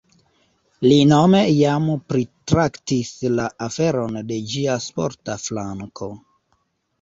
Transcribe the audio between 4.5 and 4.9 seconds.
ĝia